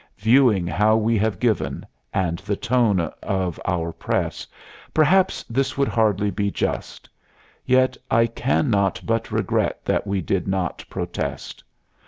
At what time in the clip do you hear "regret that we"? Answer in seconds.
9.31-10.19